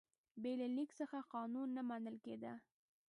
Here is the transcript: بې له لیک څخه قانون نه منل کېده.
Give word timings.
بې 0.41 0.51
له 0.59 0.67
لیک 0.75 0.89
څخه 0.99 1.17
قانون 1.33 1.67
نه 1.77 1.81
منل 1.89 2.15
کېده. 2.25 2.53